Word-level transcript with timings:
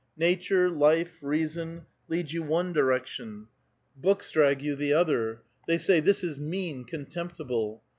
Nature, 0.17 0.67
life, 0.67 1.19
reason, 1.21 1.85
lead 2.07 2.31
you 2.31 2.41
one 2.41 2.73
direction; 2.73 3.45
books 3.95 4.31
drag 4.31 4.59
you 4.59 4.75
the 4.75 4.91
other: 4.91 5.43
they 5.67 5.77
say,' 5.77 5.99
This 5.99 6.23
is 6.23 6.39
mean, 6.39 6.85
contemptible.' 6.85 7.83